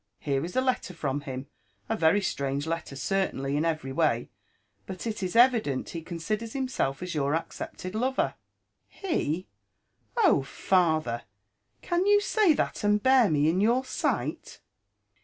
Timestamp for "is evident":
5.21-5.89